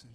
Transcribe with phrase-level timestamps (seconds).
[0.00, 0.08] Je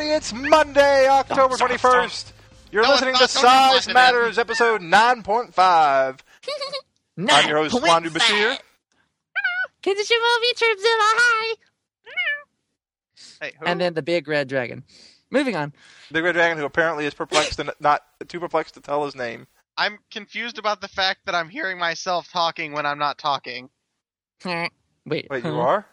[0.00, 2.32] everybody, it's Monday, October 21st.
[2.72, 6.18] You're No, listening to Don't Size me, Matters, episode 9.5.
[7.28, 8.58] I'm your host, Wandu Bashir.
[9.82, 11.54] Kids Movie Troops in a high.
[13.42, 13.66] Hey, who?
[13.66, 14.84] And then the big red dragon.
[15.30, 15.72] Moving on.
[16.10, 19.46] Big Red Dragon, who apparently is perplexed and not too perplexed to tell his name.
[19.76, 23.70] I'm confused about the fact that I'm hearing myself talking when I'm not talking.
[24.44, 24.72] Wait.
[25.06, 25.60] Wait, you huh?
[25.60, 25.86] are?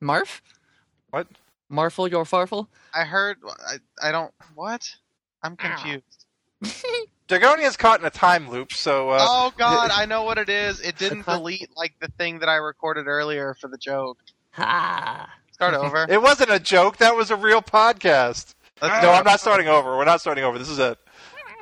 [0.00, 0.40] Marf?
[1.10, 1.26] What?
[1.70, 2.66] Marfle, your farfle?
[2.94, 3.38] I heard.
[3.46, 4.32] I, I don't.
[4.54, 4.88] What?
[5.42, 6.26] I'm confused.
[7.28, 10.80] Dragonian's caught in a time loop, so uh, oh God, I know what it is.
[10.80, 14.18] It didn't delete like the thing that I recorded earlier for the joke.
[14.52, 15.30] Ha!
[15.52, 16.06] Start over.
[16.08, 16.96] it wasn't a joke.
[16.98, 18.54] That was a real podcast.
[18.80, 19.96] Let's No, I'm not starting over.
[19.96, 20.58] We're not starting over.
[20.58, 20.98] This is it.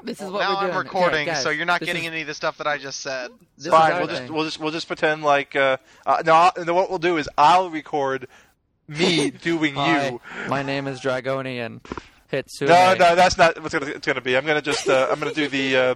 [0.05, 0.73] This is what now we're doing.
[0.73, 2.77] I'm recording, Okay, guys, so you're not getting is, any of the stuff that I
[2.79, 3.31] just said.
[3.57, 3.97] this Fine.
[3.97, 6.35] We'll just we'll just we'll just pretend like uh, uh no.
[6.35, 8.29] I'll- And what we'll do is I'll record
[8.89, 10.21] me doing Hi, you.
[10.49, 11.81] my name is Dragonian.
[12.29, 12.69] Hitsune.
[12.69, 14.37] No, no, that's not what's gonna, it's gonna be.
[14.37, 15.95] I'm gonna just uh, I'm gonna do the uh,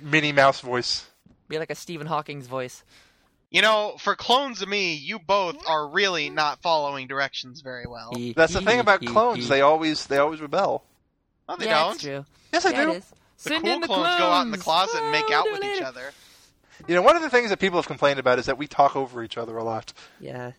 [0.00, 1.06] Minnie Mouse voice.
[1.48, 2.84] Be like a Stephen Hawking's voice.
[3.50, 8.10] You know, for clones of me, you both are really not following directions very well.
[8.14, 9.44] He- That's the thing about he- clones.
[9.44, 10.84] he- They always they always rebel.
[11.48, 11.94] No, they yeah, don't.
[11.94, 12.24] it's true.
[12.52, 12.92] Yes, they yeah, do.
[12.94, 13.02] The
[13.36, 14.90] Send cool the clones, go out in the clones.
[14.90, 15.76] closet and make Oh, out with it.
[15.76, 16.10] each other.
[16.88, 18.96] You know, one of the things that people have complained about is that we talk
[18.96, 19.92] over each other a lot.
[20.20, 20.52] Yeah.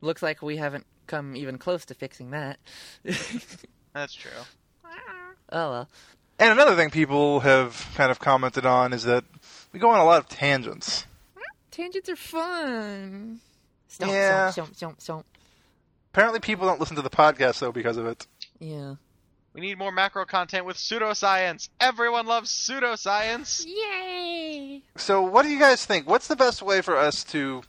[0.00, 2.58] Looks like we haven't come even close to fixing that.
[3.92, 4.30] That's true.
[5.52, 5.88] oh well.
[6.38, 9.24] And another thing people have kind of commented on is that
[9.72, 11.06] we go on a lot of tangents.
[11.70, 13.40] Tangents are fun.
[13.88, 14.50] Stomp, Yeah.
[14.50, 15.26] stomp, stomp, stomp, stomp.
[16.12, 18.26] Apparently, people don't listen to the podcast though because of it.
[18.58, 18.96] Yeah.
[19.54, 21.68] We need more macro content with pseudoscience.
[21.78, 23.66] Everyone loves pseudoscience.
[23.66, 24.82] Yay!
[24.96, 26.08] So, what do you guys think?
[26.08, 27.62] What's the best way for us to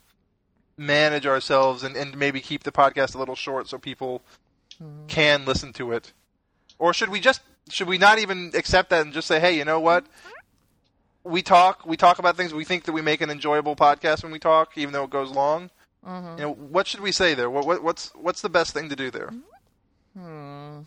[0.78, 4.22] manage ourselves and, and maybe keep the podcast a little short so people
[4.80, 5.06] Hmm.
[5.08, 6.14] can listen to it?
[6.80, 9.64] Or should we just should we not even accept that and just say, hey, you
[9.66, 10.06] know what?
[11.24, 12.54] We talk we talk about things.
[12.56, 15.30] We think that we make an enjoyable podcast when we talk, even though it goes
[15.30, 15.70] long.
[16.06, 16.38] Mhm.
[16.38, 17.50] You know, what should we say there?
[17.52, 19.32] What, what what's what's the best thing to do there?
[20.18, 20.82] Hmm.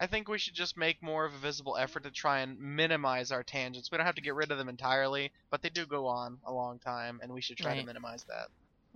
[0.00, 3.30] I think we should just make more of a visible effort to try and minimize
[3.30, 3.90] our tangents.
[3.90, 6.52] We don't have to get rid of them entirely, but they do go on a
[6.52, 8.48] long time, and we should try to minimize that.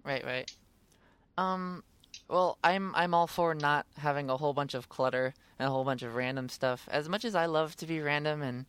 [0.04, 0.50] Right, right.
[1.38, 1.82] Um,
[2.28, 5.84] well, I'm I'm all for not having a whole bunch of clutter and a whole
[5.84, 6.88] bunch of random stuff.
[6.90, 8.66] As much as I love to be random and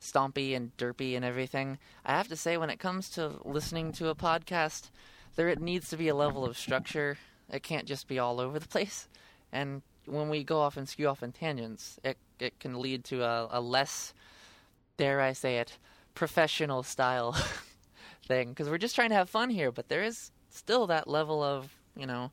[0.00, 4.08] stompy and derpy and everything, I have to say when it comes to listening to
[4.08, 4.90] a podcast,
[5.34, 7.18] there it needs to be a level of structure.
[7.50, 9.08] It can't just be all over the place.
[9.52, 13.22] And when we go off and skew off in tangents, it it can lead to
[13.22, 14.12] a, a less,
[14.96, 15.78] dare I say it,
[16.14, 17.34] professional style
[18.26, 18.50] thing.
[18.50, 21.70] Because we're just trying to have fun here, but there is still that level of
[21.96, 22.30] you know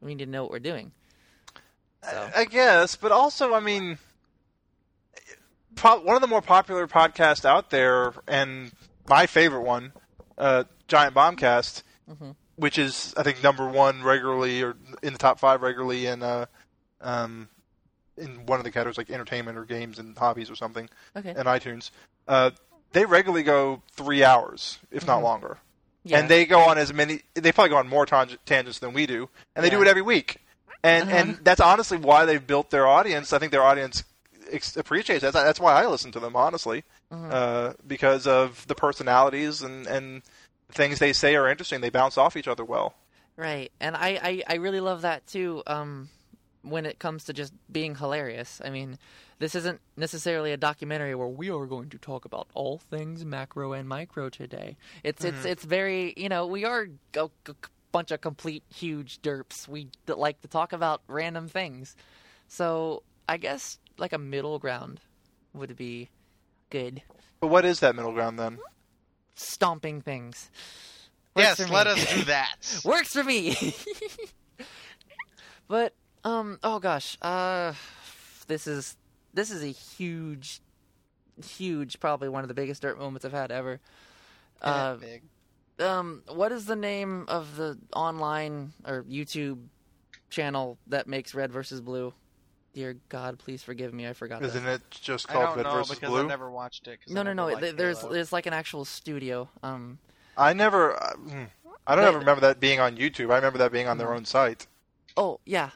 [0.00, 0.92] we need to know what we're doing.
[2.02, 3.98] So I guess, but also, I mean,
[5.74, 8.72] pro- one of the more popular podcasts out there, and
[9.08, 9.92] my favorite one,
[10.36, 12.36] uh, Giant Bombcast, Mhm.
[12.56, 16.46] which is I think number one regularly or in the top five regularly in uh,
[17.00, 17.48] um,
[18.16, 21.46] in one of the categories like entertainment or games and hobbies or something, okay, and
[21.46, 21.90] iTunes.
[22.26, 22.50] Uh,
[22.92, 25.24] they regularly go three hours, if not Mhm.
[25.24, 25.58] longer,
[26.04, 27.22] yeah, and they go on as many.
[27.34, 30.02] They probably go on more tang- tangents than we do, and they do it every
[30.02, 30.38] week.
[30.84, 31.16] And Uh-huh.
[31.18, 33.32] and that's honestly why they've built their audience.
[33.32, 34.04] I think their audience
[34.50, 35.32] ex- appreciates that.
[35.32, 37.32] That's why I listen to them honestly, Mhm.
[37.32, 40.22] uh, because of the personalities and and
[40.70, 41.80] things they say are interesting.
[41.80, 42.94] They bounce off each other well.
[43.36, 43.70] right.
[43.80, 45.62] And I, I I really love that too.
[45.66, 46.10] Um,
[46.62, 48.98] when it comes to just being hilarious, I mean,
[49.38, 53.72] this isn't necessarily a documentary where we are going to talk about all things macro
[53.72, 54.76] and micro today.
[55.04, 57.54] It's it's it's very you know we are a, a
[57.92, 59.68] bunch of complete huge derps.
[59.68, 61.96] We like to talk about random things.
[62.48, 65.00] So I guess like a middle ground
[65.52, 66.10] would be
[66.70, 67.02] good.
[67.40, 68.58] But what is that middle ground then?
[69.38, 70.50] stomping things.
[71.34, 72.80] Works yes, let us do that.
[72.84, 73.74] Works for me.
[75.68, 75.94] but
[76.24, 77.72] um, oh gosh, uh,
[78.46, 78.96] this is
[79.38, 80.60] this is a huge,
[81.44, 83.80] huge, probably one of the biggest dirt moments I've had ever.
[84.62, 85.22] Yeah, Uh, big.
[85.80, 89.66] um, what is the name of the online or YouTube
[90.30, 92.12] channel that makes Red versus Blue?
[92.74, 94.06] Dear God, please forgive me.
[94.08, 94.42] I forgot.
[94.42, 96.24] Isn't it just I called don't Red know versus because Blue?
[96.24, 97.00] I never watched it.
[97.04, 97.46] 'cause No, I no, no.
[97.46, 98.12] liked There's Halo.
[98.12, 99.48] there's like an actual studio.
[99.62, 99.98] Um,
[100.36, 101.00] I never.
[101.02, 101.44] uh, hmm.
[101.86, 103.30] I don't They- ever remember that being on YouTube.
[103.32, 104.66] I remember that being on their own site.
[105.16, 105.70] oh yeah,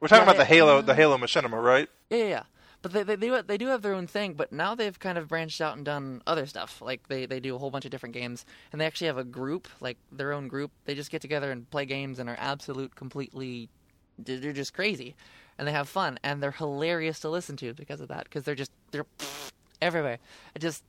[0.00, 0.58] We're talking Yeah, about the yeah.
[0.60, 1.88] Halo, the Halo Machinima, right?
[2.10, 2.24] yeah, yeah.
[2.28, 2.42] yeah.
[2.84, 4.34] But they they do they do have their own thing.
[4.34, 6.82] But now they've kind of branched out and done other stuff.
[6.82, 9.24] Like they they do a whole bunch of different games, and they actually have a
[9.24, 10.70] group, like their own group.
[10.84, 13.70] They just get together and play games and are absolute completely.
[14.18, 15.16] They're just crazy,
[15.56, 18.24] and they have fun, and they're hilarious to listen to because of that.
[18.24, 19.06] Because they're just they're
[19.80, 20.18] everywhere.
[20.54, 20.84] I just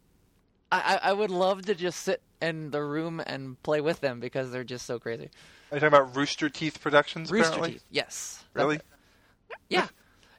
[0.74, 4.52] I, I would love to just sit in the room and play with them because
[4.52, 5.30] they're just so crazy.
[5.72, 7.32] Are you talking about Rooster Teeth Productions?
[7.32, 7.72] Rooster apparently?
[7.72, 8.44] Teeth, yes.
[8.54, 8.82] Really?
[9.70, 9.88] Yeah.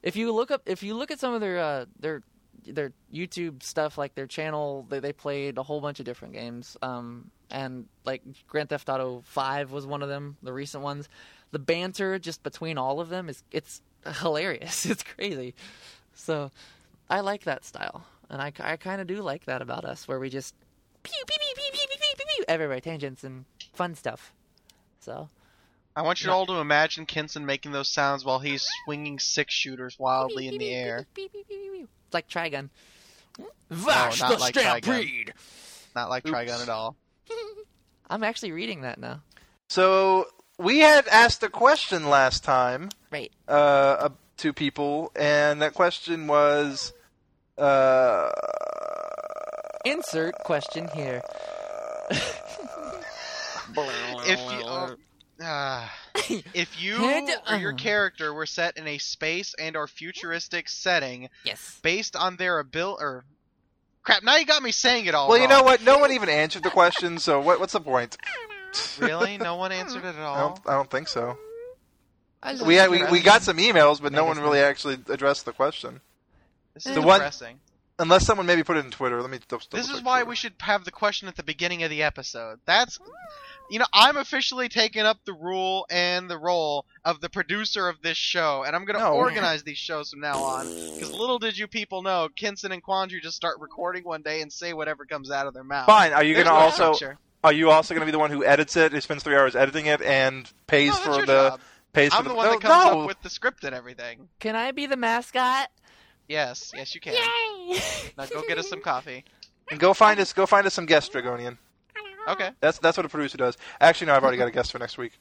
[0.03, 2.23] If you look up, if you look at some of their uh, their
[2.65, 6.77] their YouTube stuff, like their channel, they they played a whole bunch of different games.
[6.81, 11.07] Um, and like Grand Theft Auto Five was one of them, the recent ones.
[11.51, 13.81] The banter just between all of them is it's
[14.21, 14.85] hilarious.
[14.89, 15.55] It's crazy.
[16.13, 16.51] So
[17.09, 20.19] I like that style, and I, I kind of do like that about us, where
[20.19, 20.55] we just
[21.03, 24.33] pew pew pew pew pew pew pew, pew everywhere tangents and fun stuff.
[24.99, 25.29] So
[25.97, 29.97] I want you all to imagine Kinson making those sounds while he's swinging six shooters
[29.97, 31.07] wildly in the air.
[31.15, 32.69] It's like Trigun.
[33.71, 34.83] Vash not the like Trigun.
[34.83, 35.33] Stampede.
[35.95, 36.37] Not like Oops.
[36.37, 36.95] Trigun at all.
[38.11, 39.23] I'm actually reading that now.
[39.69, 40.27] So
[40.59, 43.31] we had asked a question last time Right.
[43.47, 46.93] uh, uh, to people, and that question was,
[47.57, 48.29] uh,
[49.83, 51.23] Insert question here.
[53.79, 54.95] If you oh,
[55.41, 55.93] ah.
[56.53, 60.69] if you And, or your uh, character were set in a space and or futuristic
[60.69, 61.79] setting yes.
[61.81, 63.25] based on their ability or
[64.03, 65.29] crap, now you got me saying it all.
[65.29, 65.81] well, you know what?
[65.83, 68.17] No one even answered the question, so what, what's the point?
[68.99, 69.37] Really?
[69.37, 70.49] No one answered it at I all.
[70.49, 71.37] don't, I don't think so.
[72.43, 75.51] I We, had, we we got some emails, but no one really actually addressed the
[75.53, 76.01] question.
[76.73, 77.59] This is The one- depressing.
[77.99, 79.21] Unless someone maybe put it in Twitter.
[79.21, 79.39] Let me.
[79.47, 80.29] Double, This is why Twitter.
[80.29, 82.59] we should have the question at the beginning of the episode.
[82.65, 82.99] That's,
[83.71, 87.99] you know, I'm officially taking up the rule and the role of the producer of
[88.03, 89.13] this show, and I'm going to No.
[89.13, 90.65] organize these shows from now on.
[90.67, 94.53] Because little did you people know, Kinson and Quandary just start recording one day and
[94.53, 95.87] say whatever comes out of their mouth.
[95.87, 96.13] Fine.
[96.13, 96.93] Are you gonna no also?
[96.93, 97.17] structure.
[97.43, 98.91] Are you also gonna be the one who edits it?
[98.91, 101.59] Who spends three hours editing it and pays No, for the job.
[101.93, 103.01] pays I'm for the the, one that comes no.
[103.01, 104.29] up with the script and everything.
[104.39, 105.69] Can I be the mascot?
[106.27, 107.13] Yes, yes, you can.
[107.13, 107.56] Yay!
[108.17, 109.23] Now go get us some coffee.
[109.69, 110.33] And go find us.
[110.33, 111.57] Go find us some guests, Dragonian.
[112.27, 112.51] Okay.
[112.59, 113.57] That's that's what a producer does.
[113.79, 115.19] Actually, no, I've already got a guest for next week.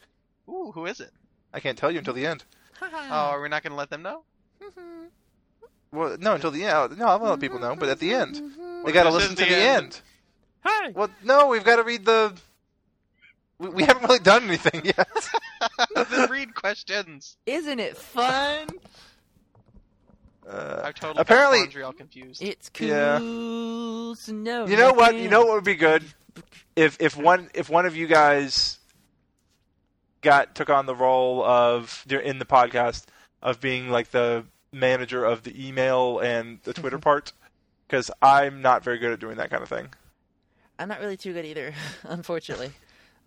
[0.48, 1.10] Ooh, who is it?
[1.52, 2.44] I can't tell you until the end.
[2.82, 4.22] Oh, are we not going to let them know?
[5.92, 6.74] Well, no, until the end.
[6.74, 8.34] Oh, no, I'll let people know, but at the end,
[8.84, 9.84] they got to listen to the the end?
[9.84, 10.00] end.
[10.86, 10.92] Hey!
[10.94, 12.34] Well, no, we've got to read the.
[13.58, 15.08] We, we haven't really done anything yet.
[16.10, 17.38] then read questions.
[17.46, 18.68] Isn't it fun?
[20.48, 22.40] Uh, I've totally Apparently- got all confused.
[22.42, 23.18] It's Yeah.
[23.18, 24.66] cool to know.
[24.66, 25.16] you know what?
[25.16, 26.04] You know what would be good
[26.76, 28.78] if if one if one of you guys
[30.22, 33.04] got took on the role of in the podcast
[33.42, 37.32] of being like the manager of the email and the Twitter part,
[37.86, 39.88] because I'm not very good at doing that kind of thing.
[40.78, 41.72] I'm not really too good either,
[42.04, 42.72] unfortunately.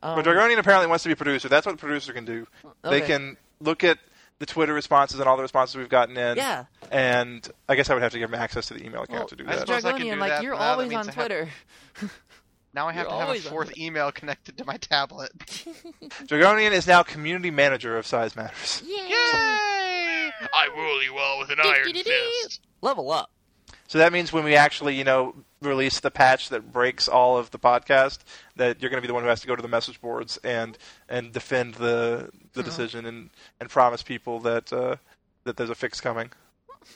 [0.03, 1.49] Um, But Dragonian apparently wants to be a producer.
[1.49, 2.47] That's what a producer can do.
[2.83, 3.97] They can look at
[4.39, 6.37] the Twitter responses and all the responses we've gotten in.
[6.37, 6.65] Yeah.
[6.91, 9.27] And I guess I would have to give him access to the email account Well,
[9.27, 9.59] to do I that.
[9.61, 11.49] suppose I could Dragonian, do like that, you're but now always on I have- Twitter.
[12.71, 15.31] Now I have You're to have a fourth email connected to my tablet.
[16.27, 18.83] Dragonian is now community manager of Size Matters.
[18.85, 18.95] Yay!
[20.53, 22.61] I rule you all with an iron fist.
[22.81, 23.31] Level up.
[23.89, 27.49] So that means when we actually, you know, release the patch that breaks all of
[27.49, 28.19] the podcast,
[28.55, 30.37] that you're going to be the one who has to go to the message boards
[30.43, 30.77] and
[31.09, 34.95] and defend the the decision and and promise people that uh,
[35.43, 36.29] that there's a fix coming.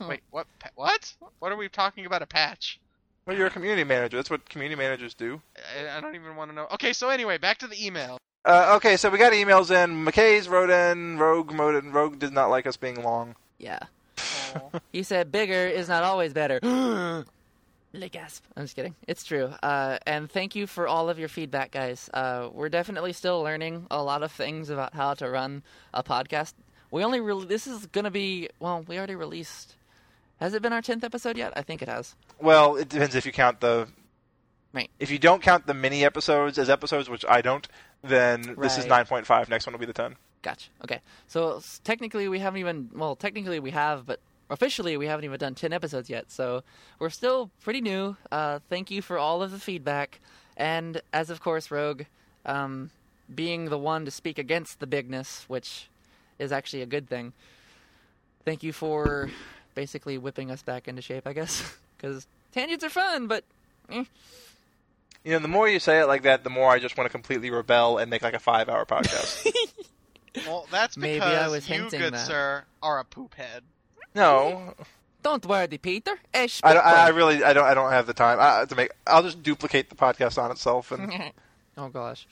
[0.08, 0.46] Wait, what?
[0.76, 1.16] What?
[1.40, 2.22] What are we talking about?
[2.22, 2.80] A patch?
[3.26, 4.18] Well, you're a community manager.
[4.18, 5.42] That's what community managers do.
[5.58, 6.68] I, I don't even want to know.
[6.74, 8.20] Okay, so anyway, back to the email.
[8.46, 10.06] Uh, okay, so we got emails in.
[10.06, 11.18] McKay's wrote in.
[11.18, 11.92] Rogue wrote in.
[11.92, 13.36] Rogue did not like us being long.
[13.58, 13.80] Yeah.
[14.92, 16.60] He said bigger is not always better.
[17.96, 18.44] Le gasp.
[18.58, 18.96] I'm just kidding.
[19.08, 19.54] It's true.
[19.62, 22.10] Uh, and thank you for all of your feedback, guys.
[22.12, 25.62] Uh, we're definitely still learning a lot of things about how to run
[25.94, 26.54] a podcast.
[26.90, 29.76] We only re- this is gonna be well, we already released.
[30.40, 31.54] Has it been our tenth episode yet?
[31.56, 32.16] I think it has.
[32.40, 33.88] Well, it depends if you count the.
[34.74, 34.90] Right.
[35.00, 37.68] If you don't count the mini episodes as episodes, which I don't,
[38.04, 39.50] then this is 9.5.
[39.50, 40.16] Next one will be the 10.
[40.42, 40.70] Gotcha.
[40.84, 41.00] Okay.
[41.28, 42.90] So technically, we haven't even.
[42.94, 44.20] Well, technically, we have, but
[44.50, 46.32] officially, we haven't even done 10 episodes yet.
[46.32, 46.64] So
[47.00, 48.16] we're still pretty new.
[48.32, 50.20] Uh, thank you for all of the feedback.
[50.58, 52.04] And as of course, Rogue,
[52.46, 52.92] um,
[53.34, 55.88] being the one to speak against the bigness, which
[56.40, 57.34] is actually a good thing.
[58.46, 59.30] Thank you for
[59.76, 61.64] basically whipping us back into shape, I guess.
[61.98, 63.46] Because tangents are fun, but
[63.90, 64.04] eh.
[65.24, 67.10] You know, the more you say it like that, the more I just want to
[67.10, 69.48] completely rebel and make like a five-hour podcast.
[70.48, 72.26] Well, that's Maybe because I was you, hinting good that.
[72.28, 73.64] sir, are a poop head.
[74.16, 74.74] No,
[75.22, 76.18] don't worry, Peter.
[76.34, 78.92] I, don't- I, I really, I don't, I don't have the time I, to make.
[79.08, 81.32] I'll just duplicate the podcast on itself, and
[81.78, 82.28] oh gosh.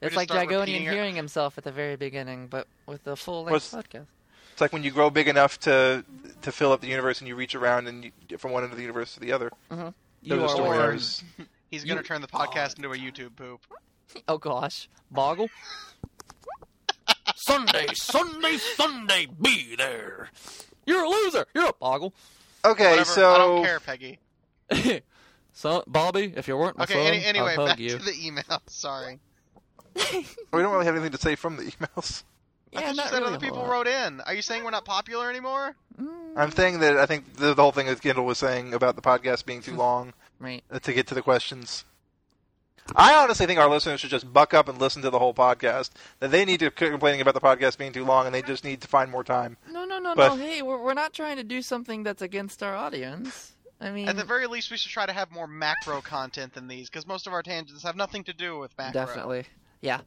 [0.00, 0.92] We It's like start Dragonian repeating it.
[0.92, 4.06] hearing himself at the very beginning, but with the full length Was- podcast.
[4.52, 6.04] it's like when you grow big enough to
[6.42, 8.76] to fill up the universe, and you reach around and you, from one end of
[8.76, 9.50] the universe to the other.
[9.70, 9.88] Mm-hmm.
[10.22, 10.78] You Those are are story one.
[10.78, 11.24] arcs.
[11.70, 13.60] He's gonna turn the podcast into a YouTube poop.
[14.26, 14.88] Oh gosh.
[15.10, 15.50] Boggle?
[17.36, 20.30] Sunday, Sunday, Sunday, be there.
[20.88, 21.44] You're a loser.
[21.54, 22.14] You're a boggle.
[22.64, 24.18] Okay, Whatever, so I don't care, Peggy.
[25.52, 27.90] so, Bobby, if you weren't my Okay, son, any, anyway, I'll hug back you.
[27.90, 28.44] to the email.
[28.66, 29.18] Sorry.
[30.12, 32.22] we don't really have anything to say from the emails.
[32.74, 33.70] I Yeah, thought you not said really other people lot.
[33.70, 34.20] wrote in.
[34.22, 35.74] Are you saying we're not popular anymore?
[36.00, 38.96] Mm, I'm saying that I think the, the whole thing that Kendall was saying about
[38.96, 40.62] the podcast being too long right.
[40.70, 41.84] uh, to get to the questions.
[42.96, 45.90] I honestly think our listeners should just buck up and listen to the whole podcast.
[46.20, 48.64] That they need to quit complaining about the podcast being too long, and they just
[48.64, 49.56] need to find more time.
[49.70, 50.36] No, no, no, But- no.
[50.36, 53.52] Hey, we're, we're not trying to do something that's against our audience.
[53.80, 56.66] I mean, At the very least, we should try to have more macro content than
[56.66, 59.00] these, because most of our tangents have nothing to do with macro.
[59.04, 59.44] definitely.
[59.80, 60.00] Yeah.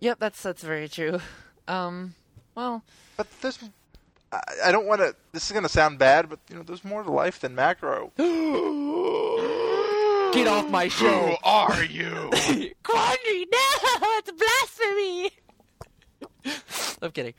[0.00, 1.20] Yep, that's that's very true.
[1.66, 2.14] Um,
[2.54, 2.82] well,
[3.16, 3.58] But there's,
[4.30, 5.16] I, I don't want to.
[5.32, 8.12] This is going to sound bad, but you know, there's more to life than macro.
[10.36, 11.36] get off my Who show.
[11.42, 12.30] are you?
[12.82, 13.68] Quandary, no,
[14.18, 15.30] it's blasphemy.
[17.02, 17.34] I'm kidding.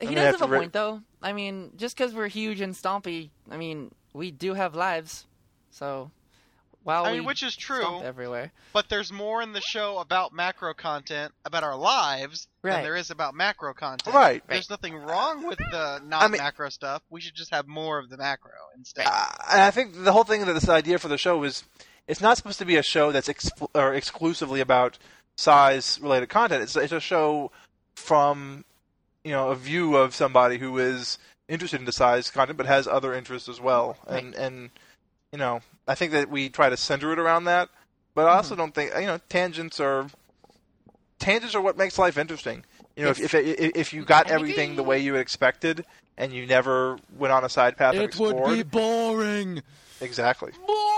[0.00, 1.02] He I'm does have have, a re- point, though.
[1.22, 5.26] I mean, just because we're huge and stompy, I mean, we do have lives.
[5.70, 6.10] So,
[6.84, 9.98] while I we mean, which is true, stomp everywhere, but there's more in the show
[9.98, 14.14] about macro content, about our lives, than there is about macro content.
[14.14, 14.42] Right.
[14.48, 17.02] There's nothing wrong with the not I mean- macro stuff.
[17.10, 19.06] We should just have more of the macro instead.
[19.06, 21.64] Uh, and I think the whole thing that this idea for the show is,
[22.08, 24.98] it's not supposed to be a show that's expl- or exclusively about
[25.36, 26.62] size related content.
[26.62, 27.52] It's it's a show
[27.94, 28.64] from,
[29.24, 32.88] you know, a view of somebody who is interested in the size content but has
[32.88, 33.96] other interests as well.
[34.08, 34.70] And and
[35.32, 37.68] you know, I think that we try to center it around that.
[38.14, 38.62] But I also mm-hmm.
[38.62, 40.08] don't think you know tangents are
[41.18, 42.64] tangents are what makes life interesting.
[42.96, 45.84] You know, if if, if if you got everything the way you expected
[46.16, 49.62] and you never went on a side path it would be boring.
[50.00, 50.52] exactly.
[50.66, 50.97] Boring.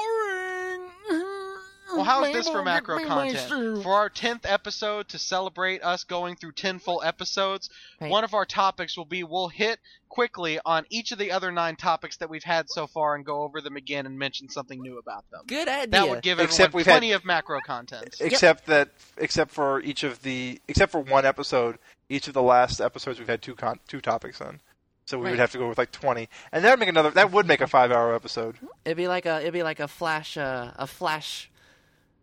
[1.95, 3.83] Well, how is this for macro content?
[3.83, 7.69] For our 10th episode to celebrate us going through 10 full episodes,
[8.01, 8.11] Right.
[8.11, 9.79] one of our topics will be we'll hit
[10.09, 13.43] quickly on each of the other nine topics that we've had so far and go
[13.43, 15.43] over them again and mention something new about them.
[15.47, 15.87] Good idea.
[15.89, 18.17] That would give Except everyone we've had- plenty of macro content.
[18.21, 21.79] Except that, except for each of the, except for one episode,
[22.09, 24.61] each of the last episodes we've had two con- two topics on.
[25.07, 25.31] So we Right.
[25.33, 27.11] would have to go with like twenty, and that would make another.
[27.11, 28.57] That would make a five-hour episode.
[28.85, 31.50] It'd be like a it'd be like a flash uh, a flash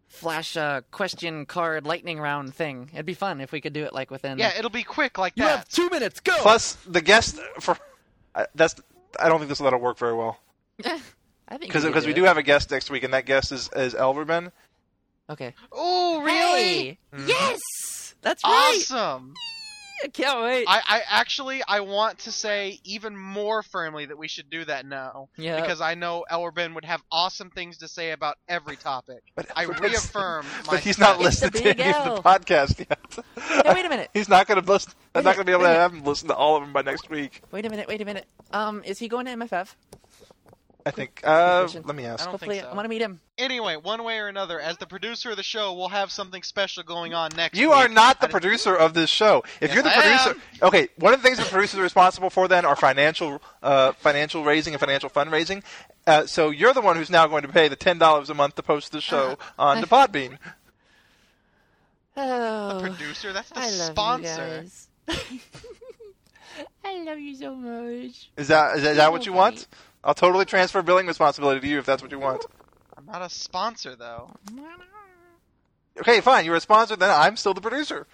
[0.08, 2.90] flash a question card lightning round thing.
[2.94, 5.34] It'd be fun if we could do it like within Yeah, it'll be quick like
[5.36, 5.58] You that.
[5.60, 7.78] have two minutes, go Plus the guest for
[8.36, 8.76] uh, that's.
[9.20, 10.40] I don't think this will let it work very well
[10.86, 12.16] I think because because we it.
[12.16, 14.52] do have a guest next week, and that guest is is Elverman.
[15.30, 15.54] Okay.
[15.72, 16.32] Oh, really?
[16.34, 16.98] Hey!
[17.26, 17.60] Yes!
[18.22, 18.80] That's right!
[18.90, 19.34] Awesome.
[20.04, 20.66] I can't wait.
[20.68, 24.86] I, I actually I want to say even more firmly that we should do that
[24.86, 25.60] now yeah.
[25.60, 29.24] because I know Elverman would have awesome things to say about every topic.
[29.36, 32.22] But I Elverman's- reaffirm my But he's not It's the listening to any of the
[32.22, 33.26] podcast yet.
[33.66, 34.10] Hey, wait a minute.
[34.14, 34.94] He's not going to listen.
[35.16, 36.82] I'm not going to be able to have him listen to all of them by
[36.82, 37.42] next week.
[37.52, 38.26] Wait a minute, wait a minute.
[38.52, 39.76] Um, is he going to MFF?
[40.88, 41.22] I think.
[41.24, 42.22] Uh, let me ask.
[42.22, 42.72] I don't Hopefully, think so.
[42.72, 43.20] I want to meet him.
[43.38, 46.84] Anyway, one way or another, as the producer of the show, we'll have something special
[46.84, 47.78] going on next You week.
[47.78, 49.44] are not the I- producer of this show.
[49.62, 50.30] If Yes, you're the I producer,
[50.62, 50.68] am.
[50.68, 50.88] okay.
[50.98, 54.74] One of the things the producers are responsible for then are financial, uh, financial raising
[54.74, 55.64] and financial fundraising.
[56.08, 58.56] Uh, so you're the one who's now going to pay the ten dollars a month
[58.56, 60.38] to post the show on the Podbean.
[62.16, 64.28] Oh, Producer, that's the I love sponsor.
[64.48, 64.88] you guys.
[66.84, 68.32] I love you so much.
[68.38, 69.68] Is that is that, is that what you want?
[70.08, 70.10] Okay.
[70.10, 72.46] I'll totally transfer billing responsibility to you if that's what you want.
[72.96, 74.32] I'm not a sponsor though.
[76.00, 76.46] Okay, fine.
[76.46, 76.96] You're a sponsor.
[76.96, 78.08] Then I'm still the producer.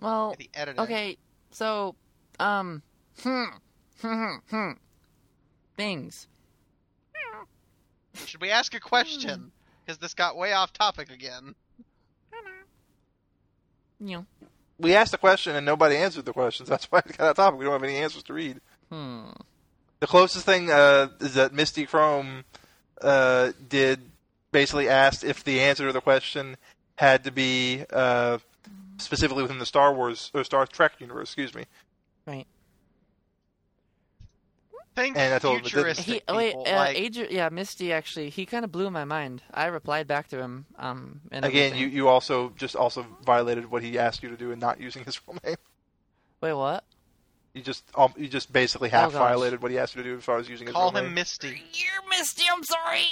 [0.00, 0.80] Well, The editor.
[0.80, 1.18] okay,
[1.50, 1.94] so,
[2.38, 2.82] um,
[3.22, 3.44] hmm,
[4.00, 4.70] hmm, hmm,
[5.76, 6.26] things.
[8.26, 9.52] Should we ask a question?
[9.84, 11.54] Because this got way off topic again.
[14.02, 14.26] You know,
[14.78, 16.68] We asked a question and nobody answered the questions.
[16.70, 17.58] That's why it's got off topic.
[17.58, 18.60] We don't have any answers to read.
[18.90, 19.28] hmm.
[20.00, 22.44] The closest thing uh, is that Misty Chrome
[23.02, 24.00] uh, did
[24.50, 26.56] basically asked if the answer to the question
[26.96, 28.38] had to be uh,
[28.98, 31.28] specifically within the Star Wars or Star Trek universe.
[31.28, 31.64] Excuse me.
[32.26, 32.46] Right.
[34.96, 37.92] Think And I told him futuristic He, oh wait, people, uh, like, Adri- yeah, Misty
[37.92, 39.42] actually, he kind of blew my mind.
[39.54, 40.66] I replied back to him.
[40.78, 41.80] Um, and Again, everything.
[41.80, 45.04] you, you also just also violated what he asked you to do in not using
[45.04, 45.56] his full name.
[46.40, 46.84] wait, what?
[47.54, 50.16] You just um, you just basically half Oh, violated what he asked you to do
[50.18, 51.14] as far as using his call real him.
[51.14, 51.48] Misty.
[51.48, 52.44] You're Misty.
[52.52, 53.06] I'm sorry.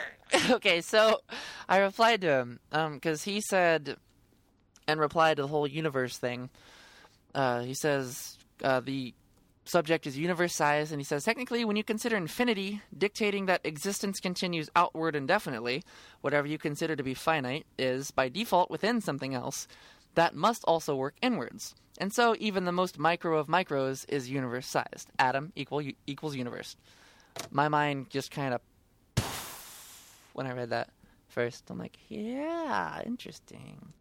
[0.50, 1.20] okay, so
[1.68, 2.60] I replied to him
[2.94, 3.96] because he said,
[4.88, 6.50] and replied to the whole universe thing.
[7.34, 9.14] Uh, he says uh, the
[9.64, 14.20] subject is universe size, and he says technically, when you consider infinity dictating that existence
[14.20, 15.82] continues outward indefinitely,
[16.20, 19.68] whatever you consider to be finite is by default within something else.
[20.14, 21.74] That must also work inwards.
[21.98, 25.08] And so, even the most micro of micros is universe sized.
[25.18, 26.76] Atom equal equals universe
[27.50, 28.60] my mind just kind of
[30.32, 30.90] when I read that
[31.28, 31.64] first.
[31.70, 33.92] I'm like, yeah, interesting.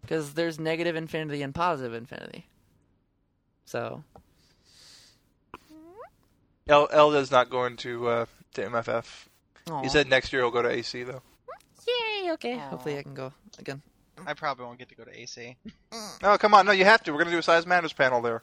[0.00, 2.46] Because there's negative infinity and positive infinity.
[3.66, 4.02] So,
[6.66, 9.04] El- Elda's not going to uh, to MFF.
[9.70, 9.82] aw.
[9.82, 11.22] He said next year he'll go to AC though.
[11.86, 12.56] yay, okay.
[12.56, 13.82] Hopefully I can go again.
[14.26, 15.56] I probably won't get to go to AC.
[16.22, 17.12] Oh come on, no, you have to.
[17.12, 18.42] We're gonna do a size matters panel there.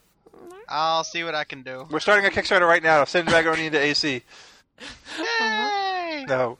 [0.67, 1.88] I'll see what I can do.
[1.89, 3.05] We're starting a Kickstarter right now.
[3.05, 4.24] Send Macaroni into AC.
[5.39, 6.25] Yay!
[6.27, 6.57] No,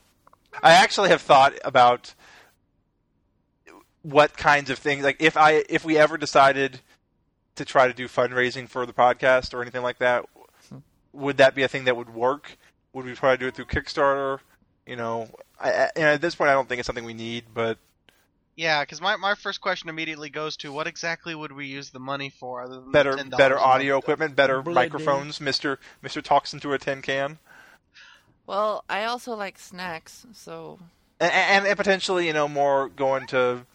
[0.64, 2.14] I actually have thought about
[4.04, 6.80] what kinds of things like if I if we ever decided
[7.56, 10.26] to try to do fundraising for the podcast or anything like that,
[11.14, 12.58] would that be a thing that would work?
[12.94, 14.40] Would we try to do it through Kickstarter?
[14.86, 17.46] You know, I, I, and at this point, I don't think it's something we need,
[17.54, 17.78] but
[18.58, 22.00] Yeah, because my, my first question immediately goes to what exactly would we use the
[22.00, 24.88] money for other than better $10 better audio equipment, better Bloody.
[24.88, 25.40] microphones.
[25.40, 27.38] Mister Mister talks into a tin can,
[28.48, 30.80] Well, I also like snacks, so
[31.20, 33.66] and, and, and potentially you know more going to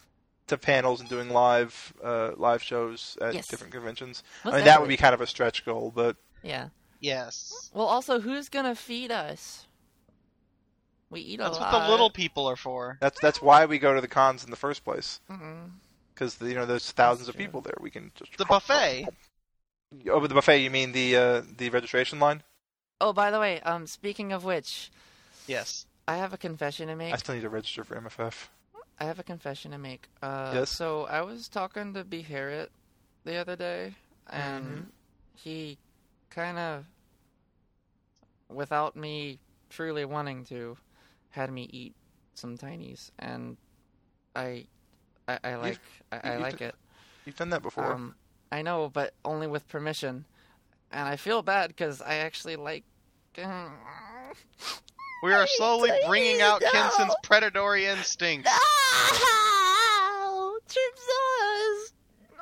[0.49, 3.49] to panels and doing live uh, live shows at Yes.
[3.49, 4.25] different conventions.
[4.45, 6.69] Most I mean that would be kind of a stretch goal, but yeah.
[6.99, 7.71] Yes.
[7.73, 9.67] Well, also, who's gonna feed us?
[11.13, 11.73] We eat a That's lot.
[11.73, 12.97] what the little people are for.
[13.01, 15.21] that's that's why we go to the cons in the first place
[16.15, 17.77] because you know there's thousands of people there.
[17.81, 19.09] We can just The buffet.
[20.09, 22.43] Oh, with the buffet, you mean the uh, the registration line?
[23.01, 24.91] Oh, by the way, um, speaking of which,
[25.47, 25.87] Yes.
[26.09, 27.13] I have a confession to make.
[27.13, 28.49] I still need to register for MFF.
[28.99, 30.09] I have a confession to make.
[30.23, 30.71] Uh, Yes?
[30.71, 32.23] So I was talking to B.
[32.23, 32.71] Harriet
[33.25, 33.95] the other day,
[34.31, 34.87] and Mhm.
[35.37, 35.79] he
[36.31, 36.85] kind of,
[38.49, 39.39] without me
[39.71, 40.77] truly wanting to,
[41.33, 41.95] had me eat
[42.35, 43.57] some tinies, and
[44.37, 44.67] I,
[45.27, 45.81] I, I like,
[46.13, 46.75] I, I like it.
[47.27, 47.93] You've done that before.
[47.93, 48.15] Um,
[48.51, 50.25] I know, but only with permission,
[50.91, 52.85] and I feel bad because I actually like.
[55.23, 56.71] We are slowly bringing out no.
[56.71, 58.47] Kinson's predatory instinct.
[58.47, 58.53] No!
[60.69, 61.93] Tripsas!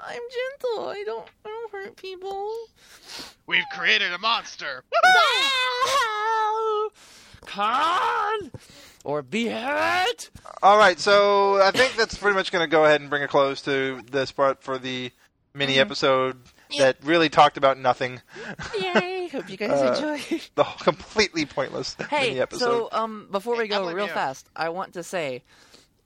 [0.02, 0.88] I'm gentle.
[0.88, 2.52] I don't, I don't hurt people.
[3.46, 4.84] We've created a monster.
[5.04, 6.90] No!
[7.46, 8.50] Con!
[9.04, 10.30] Or be hurt!
[10.62, 13.28] All right, so I think that's pretty much going to go ahead and bring a
[13.28, 15.10] close to this part for the
[15.54, 15.80] mini Mhm.
[15.80, 16.36] episode
[16.78, 18.20] that really talked about nothing.
[18.78, 19.28] Yay!
[19.28, 20.40] Hope you guys Uh, enjoy.
[20.54, 22.64] The whole- completely pointless Hey, mini episode.
[22.64, 24.12] so um, before we go I'm real you.
[24.12, 25.42] fast, I want to say,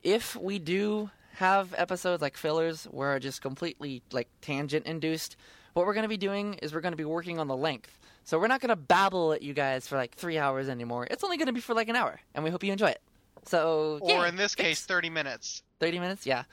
[0.02, 5.36] if we do have episodes like fillers where are just completely like tangent induced,
[5.72, 7.98] what we're going to be doing is we're going to be working on the length.
[8.24, 11.06] So we're not going to babble at you guys for like three hours anymore.
[11.10, 13.00] It's only going to be for like an hour, and we hope you enjoy it.
[13.46, 15.62] So, Or yeah, in this case, 30 minutes.
[15.78, 16.44] thirty minutes, yeah,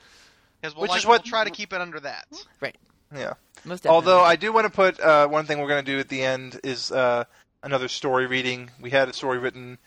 [0.62, 2.26] we'll, Which like, is what- we'll try to keep it under that.
[2.60, 2.76] Right.
[3.14, 3.34] Yeah.
[3.64, 3.94] most definitely.
[3.94, 6.22] Although I do want to put uh, one thing we're going to do at the
[6.22, 7.24] end is uh,
[7.62, 8.70] another story reading.
[8.80, 9.78] We had a story written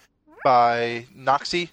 [0.44, 1.70] by Noxie.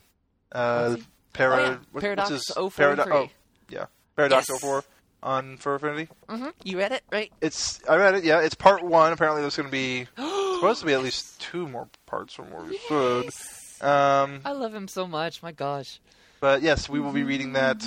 [0.51, 1.05] Uh, Noxie?
[1.33, 1.77] Para, Oh, yeah.
[1.93, 3.05] what- Paradox what's his, 043.
[3.05, 3.31] Parado- oh,
[3.71, 3.87] yeah.
[4.17, 4.61] Paradox Yes.
[4.61, 4.85] 04
[5.23, 6.09] on Fur Affinity.
[6.29, 7.31] hmm you read it, right?
[7.41, 8.25] It's I read it.
[8.25, 9.13] Yeah, it's part one.
[9.13, 12.67] Apparently, there's going to be supposed to be at least two more parts from what
[12.67, 13.87] we said.
[13.87, 15.43] Um, I love him so much.
[15.43, 16.01] My gosh.
[16.41, 17.79] but yes, we will be reading that.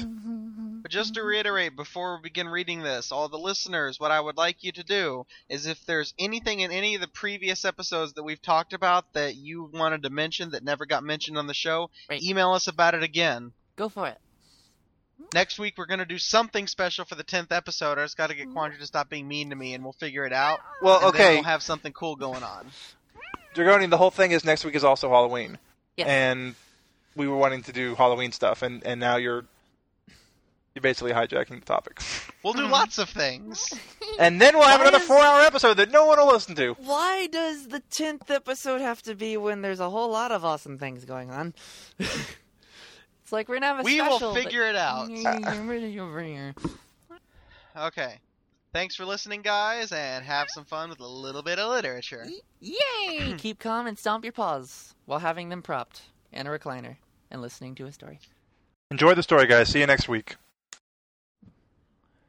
[0.81, 4.37] But just to reiterate, before we begin reading this, all the listeners, what I would
[4.37, 8.23] like you to do is if there's anything in any of the previous episodes that
[8.23, 11.89] we've talked about that you wanted to mention that never got mentioned on the show,
[12.07, 12.21] Right.
[12.21, 13.51] email us about it again.
[13.77, 14.19] Go for it.
[15.33, 17.97] Next week we're gonna do something special for the tenth episode.
[17.97, 20.25] I just got to get Quandra to stop being mean to me, and we'll figure
[20.25, 20.59] it out.
[20.81, 22.67] Well, and then okay, we'll have something cool going on.
[23.53, 23.89] Dragoni.
[23.89, 25.57] The whole thing is next week is also Halloween,
[25.97, 26.07] Yes.
[26.07, 26.55] and
[27.15, 29.45] we were wanting to do Halloween stuff, and and now you're
[30.73, 32.01] you're basically hijacking the topic.
[32.43, 32.69] We'll do Mhm.
[32.71, 33.73] lots of things.
[34.19, 36.73] And then we'll have Why another is- four-hour episode that no one will listen to.
[36.73, 40.77] Why does the tenth episode have to be when there's a whole lot of awesome
[40.77, 41.55] things going on?
[43.25, 44.19] It's like we're gonna have a We special.
[44.27, 45.09] will figure it out.
[45.09, 45.47] it out.
[47.75, 48.19] Okay.
[48.71, 52.27] Thanks for listening, guys, and have some fun with a little bit of literature.
[52.59, 53.33] Yay!
[53.39, 56.97] Keep calm and stomp your paws while having them propped in a recliner
[57.31, 58.19] and listening to a story.
[58.91, 59.69] Enjoy the story, guys.
[59.69, 60.35] See you next week.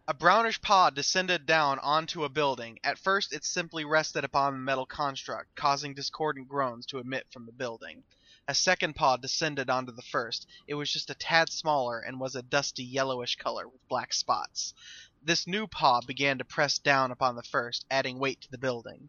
[0.08, 2.78] A brownish pod descended down onto a building.
[2.82, 7.44] At first, it simply rested upon the metal construct, causing discordant groans to emit from
[7.44, 8.02] the building.
[8.48, 10.46] A second pod descended onto the first.
[10.68, 14.72] It was just a tad smaller and was a dusty yellowish color with black spots.
[15.20, 19.08] This new pod began to press down upon the first, adding weight to the building.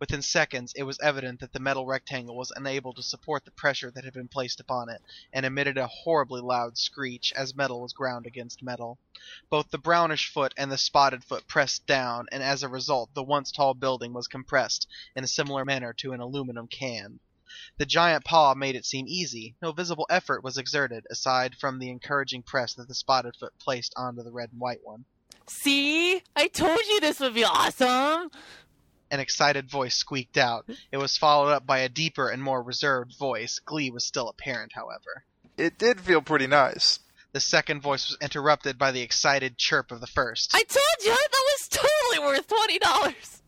[0.00, 3.92] Within seconds, it was evident that the metal rectangle was unable to support the pressure
[3.92, 5.00] that had been placed upon it,
[5.32, 8.98] and emitted a horribly loud screech as metal was ground against metal.
[9.48, 13.22] Both the brownish foot and the spotted foot pressed down, and as a result, the
[13.22, 17.20] once tall building was compressed in a similar manner to an aluminum can.
[17.78, 19.56] The giant paw made it seem easy.
[19.62, 23.92] No visible effort was exerted, aside from the encouraging press that the spotted foot placed
[23.96, 25.04] onto the red and white one.
[25.48, 26.22] See?
[26.36, 28.30] I told you this would be awesome!
[29.10, 30.64] An excited voice squeaked out.
[30.90, 33.58] It was followed up by a deeper and more reserved voice.
[33.58, 35.24] Glee was still apparent, however.
[35.58, 37.00] It did feel pretty nice.
[37.32, 40.52] The second voice was interrupted by the excited chirp of the first.
[40.54, 43.41] I told you that was totally worth twenty dollars.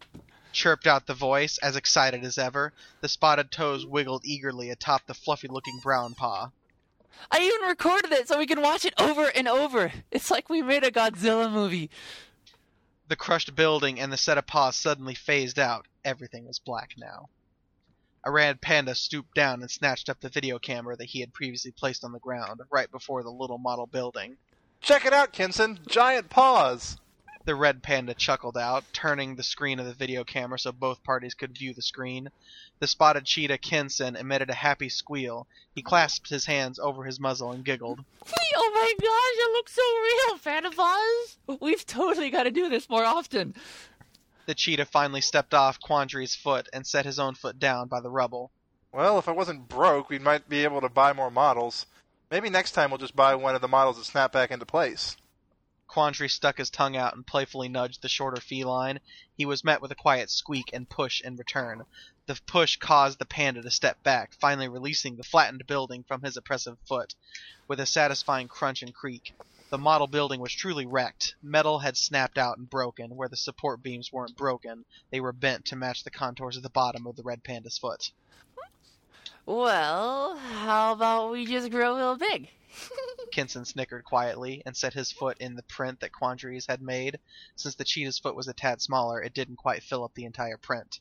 [0.54, 2.72] Chirped out the voice, as excited as ever.
[3.00, 6.52] The spotted toes wiggled eagerly atop the fluffy looking brown paw.
[7.28, 9.92] I even recorded it so we can watch it over and over.
[10.12, 11.90] It's like we made a Godzilla movie.
[13.08, 15.88] The crushed building and the set of paws suddenly phased out.
[16.04, 17.28] Everything was black now.
[18.22, 21.72] A red panda stooped down and snatched up the video camera that he had previously
[21.72, 24.36] placed on the ground, right before the little model building.
[24.80, 25.80] Check it out, Kinson.
[25.88, 26.98] Giant paws.
[27.46, 31.35] The red panda chuckled out, turning the screen of the video camera so both parties
[31.35, 32.30] could view the screen.
[32.78, 35.46] The spotted cheetah Kinson emitted a happy squeal.
[35.74, 38.04] He clasped his hands over his muzzle and giggled.
[38.57, 41.61] Oh my gosh, it looks so real, Panda Paws.
[41.61, 43.54] We've totally got to do this more often.
[44.46, 48.11] The cheetah finally stepped off Quandary's foot and set his own foot down by the
[48.11, 48.50] rubble.
[48.92, 51.87] Well, if I wasn't broke, we might be able to buy more models.
[52.30, 55.16] Maybe next time we'll just buy one of the models that snap back into place.
[55.87, 59.01] Quandary stuck his tongue out and playfully nudged the shorter feline.
[59.37, 61.85] He was met with a quiet squeak and push in return.
[62.27, 66.37] The push caused the panda to step back, finally releasing the flattened building from his
[66.37, 67.14] oppressive foot.
[67.68, 69.35] With a satisfying crunch and creak,
[69.70, 71.35] the model building was truly wrecked.
[71.42, 73.16] Metal had snapped out and broken.
[73.16, 76.70] Where the support beams weren't broken, they were bent to match the contours of the
[76.70, 78.11] bottom of the red panda's foot.
[79.47, 82.49] Well, how about we just grow real big?
[83.32, 87.18] Kinson snickered quietly and set his foot in the print that Quandary's had made.
[87.56, 90.56] Since the cheetah's foot was a tad smaller, it didn't quite fill up the entire
[90.56, 91.00] print.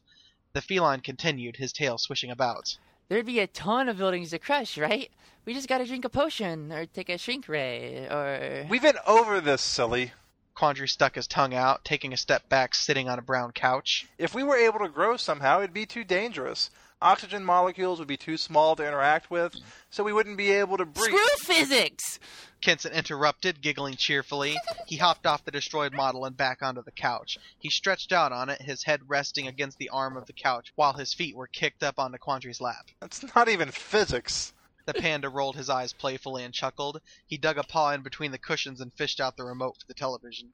[0.53, 2.77] The feline continued, his tail swishing about.
[3.09, 5.12] There'd be a ton of buildings to crush, right?
[5.45, 8.65] We just gotta drink a potion, or take a shrink ray, or.
[8.69, 10.13] We've been over this, silly.
[10.55, 14.07] Quandary stuck his tongue out, taking a step back, sitting on a brown couch.
[14.17, 16.69] If we were able to grow somehow, it'd be too dangerous.
[17.03, 19.55] Oxygen molecules would be too small to interact with,
[19.89, 21.13] so we wouldn't be able to breathe.
[21.13, 22.17] Screw physics!
[22.61, 24.55] Kinson interrupted, giggling cheerfully.
[24.87, 27.37] He hopped off the destroyed model and back onto the couch.
[27.59, 30.93] He stretched out on it, his head resting against the arm of the couch, while
[30.93, 32.87] his feet were kicked up onto Quandary's lap.
[33.01, 34.53] That's not even physics.
[34.85, 37.01] The panda rolled his eyes playfully and chuckled.
[37.25, 39.93] He dug a paw in between the cushions and fished out the remote for the
[39.93, 40.53] television.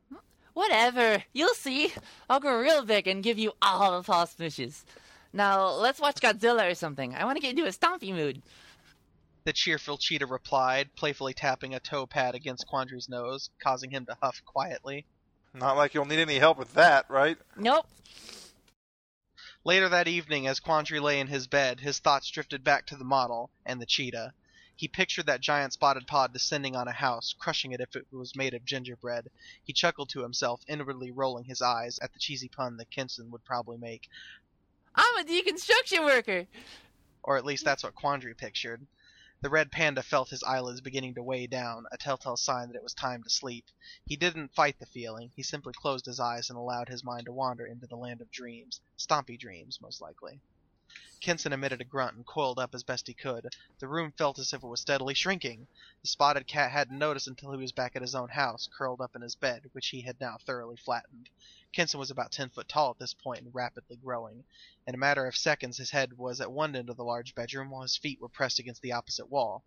[0.53, 1.23] Whatever.
[1.31, 1.93] You'll see.
[2.27, 4.83] I'll grow real big and give you all the false wishes.
[5.31, 7.15] Now, let's watch Godzilla or something.
[7.15, 8.41] I want to get into a stompy mood.
[9.45, 14.17] The cheerful cheetah replied, playfully tapping a toe pad against Quandary's nose, causing him to
[14.21, 15.05] huff quietly.
[15.53, 17.37] Not like you'll need any help with that, right?
[17.55, 17.87] Nope.
[19.63, 23.03] Later that evening, as Quandary lay in his bed, his thoughts drifted back to the
[23.03, 24.33] model and the cheetah.
[24.75, 28.35] He pictured that giant spotted pod descending on a house, crushing it if it was
[28.35, 29.29] made of gingerbread.
[29.63, 33.43] He chuckled to himself, inwardly rolling his eyes at the cheesy pun that Kinson would
[33.43, 34.07] probably make,
[34.95, 36.47] I'm a deconstruction worker.
[37.23, 38.85] or at least that's what Quandary pictured.
[39.41, 42.83] The red panda felt his eyelids beginning to weigh down, a telltale sign that it
[42.83, 43.65] was time to sleep.
[44.05, 47.31] He didn't fight the feeling, he simply closed his eyes and allowed his mind to
[47.31, 48.81] wander into the land of dreams.
[48.97, 50.41] Stompy dreams, most likely.
[51.21, 53.53] Kinson emitted a grunt and coiled up as best he could.
[53.79, 55.67] The room felt as if it was steadily shrinking.
[56.01, 59.17] The spotted cat hadn't noticed until he was back at his own house, curled up
[59.17, 61.29] in his bed, which he had now thoroughly flattened.
[61.73, 64.45] Kinson was about ten foot tall at this point and rapidly growing.
[64.87, 67.69] In a matter of seconds his head was at one end of the large bedroom
[67.69, 69.65] while his feet were pressed against the opposite wall.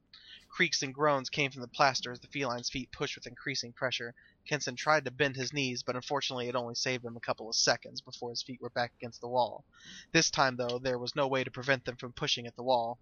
[0.49, 4.15] Creaks and groans came from the plaster as the feline's feet pushed with increasing pressure.
[4.47, 7.57] Kinson tried to bend his knees, but unfortunately it only saved him a couple of
[7.57, 9.65] seconds before his feet were back against the wall.
[10.13, 12.99] This time, though, there was no way to prevent them from pushing at the wall.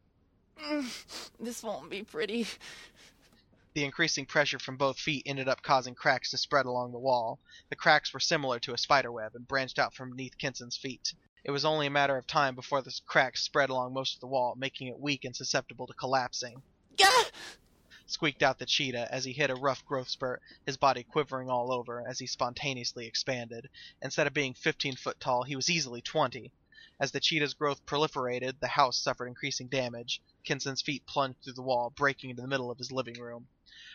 [1.43, 2.47] This won't be pretty.
[3.73, 7.39] The increasing pressure from both feet ended up causing cracks to spread along the wall.
[7.71, 11.15] The cracks were similar to a spider web and branched out from beneath Kinson's feet.
[11.45, 14.27] It was only a matter of time before the cracks spread along most of the
[14.27, 16.63] wall, making it weak and susceptible to collapsing.
[16.99, 17.25] Gah!
[18.13, 21.73] Squeaked out the cheetah as he hit a rough growth spurt, his body quivering all
[21.73, 23.71] over as he spontaneously expanded.
[24.03, 26.53] Instead of being 15 foot tall, he was easily 20.
[26.99, 30.21] As the cheetah's growth proliferated, the house suffered increasing damage.
[30.43, 33.47] Kinson's feet plunged through the wall, breaking into the middle of his living room.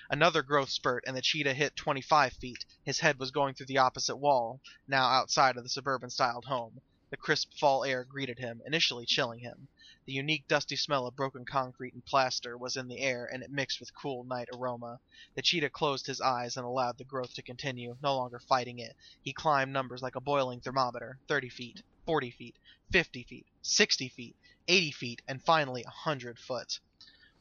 [0.09, 2.63] Another growth spurt, and the cheetah hit 25 feet.
[2.83, 6.79] His head was going through the opposite wall, now outside of the suburban styled home.
[7.15, 9.69] The crisp fall air greeted him, initially chilling him.
[10.05, 13.49] The unique dusty smell of broken concrete and plaster was in the air, and it
[13.49, 14.99] mixed with cool night aroma.
[15.33, 18.97] The cheetah closed his eyes and allowed the growth to continue, no longer fighting it.
[19.21, 22.57] He climbed numbers like a boiling thermometer 30 feet, 40 feet,
[22.91, 24.35] 50 feet, 60 feet,
[24.67, 26.81] 80 feet, and finally a 100 foot.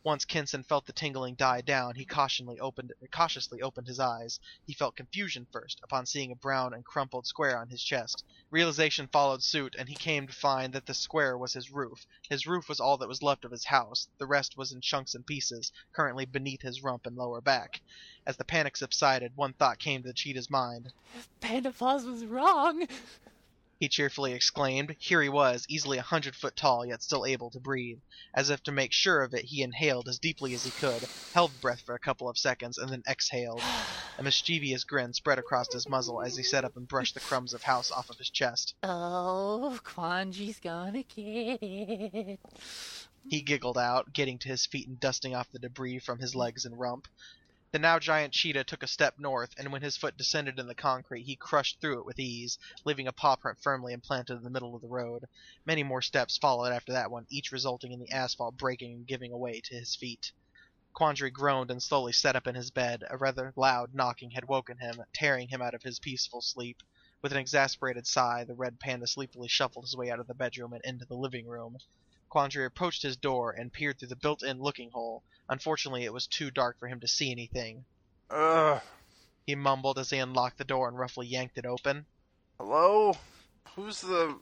[0.05, 4.39] Once Kinson felt the tingling die down, he cautiously opened, cautiously opened his eyes.
[4.67, 8.23] He felt confusion first, upon seeing a brown and crumpled square on his chest.
[8.51, 12.07] Realization followed suit, and he came to find that the square was his roof.
[12.29, 14.07] His roof was all that was left of his house.
[14.19, 17.81] The rest was in chunks and pieces, currently beneath his rump and lower back.
[18.27, 20.93] As the panic subsided, one thought came to the cheetah's mind.
[21.41, 22.87] Panda Paws was wrong.
[23.85, 24.97] He cheerfully exclaimed.
[24.99, 27.99] Here he was, easily a hundred foot tall, yet still able to breathe.
[28.35, 31.61] As if to make sure of it, he inhaled as deeply as he could, held
[31.61, 33.63] breath for a couple of seconds, and then exhaled.
[34.19, 37.53] A mischievous grin spread across his muzzle as he sat up and brushed the crumbs
[37.53, 38.75] of house off of his chest.
[38.83, 42.41] Oh, Quanji's gonna get it.
[43.29, 46.65] He giggled out, getting to his feet and dusting off the debris from his legs
[46.65, 47.07] and rump.
[47.75, 50.77] The now giant cheetah took a step north, and when his foot descended in the
[50.77, 54.51] concrete, he crushed through it with ease, leaving a paw print firmly implanted in the
[54.51, 55.25] middle of the road.
[55.67, 59.33] Many more steps followed after that one, each resulting in the asphalt breaking and giving
[59.33, 60.31] away to his feet.
[60.93, 63.03] Quandary groaned and slowly sat up in his bed.
[63.11, 66.81] A rather loud knocking had woken him, tearing him out of his peaceful sleep.
[67.23, 70.75] With an exasperated sigh, the red panda sleepily shuffled his way out of the bedroom
[70.75, 71.79] and into the living room.
[72.35, 75.23] Quandary approached his door and peered through the built-in looking hole.
[75.49, 77.85] Unfortunately, it was too dark for him to see anything.
[78.29, 78.83] Ugh.
[79.47, 82.07] He mumbled as he unlocked the door and roughly yanked it open.
[82.59, 83.17] Hello?
[83.77, 84.37] Who's the.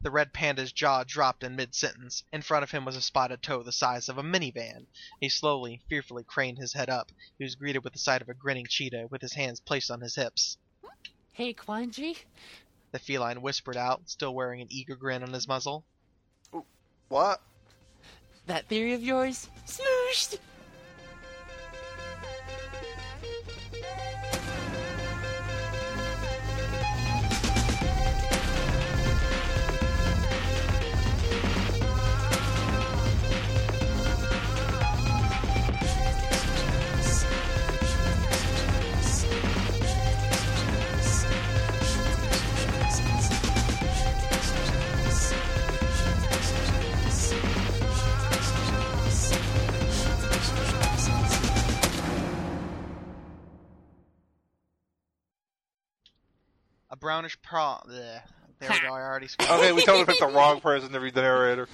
[0.00, 2.24] The red panda's jaw dropped in mid-sentence.
[2.32, 4.86] In front of him was a spotted toe the size of a minivan.
[5.20, 7.12] He slowly, fearfully craned his head up.
[7.36, 10.00] He was greeted with the sight of a grinning cheetah with his hands placed on
[10.00, 10.56] his hips.
[11.34, 12.16] Hey, Quanji.
[12.92, 15.84] The feline whispered out, still wearing an eager grin on his muzzle.
[17.08, 17.40] What?
[18.46, 19.48] That theory of yours?
[19.66, 20.38] Smooshed!
[57.06, 57.84] A brownish prawn.
[57.88, 58.20] There
[58.68, 58.88] we go.
[58.88, 59.28] I already.
[59.40, 61.68] Okay, we totally picked the wrong person to read the narrator.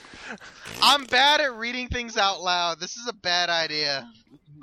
[0.82, 2.78] I'm bad at reading things out loud.
[2.78, 4.06] This is a bad idea.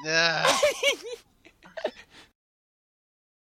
[0.07, 0.61] Ugh.